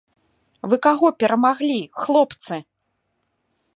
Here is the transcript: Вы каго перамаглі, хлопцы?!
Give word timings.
Вы 0.71 0.75
каго 0.85 1.11
перамаглі, 1.23 1.77
хлопцы?! 2.05 2.55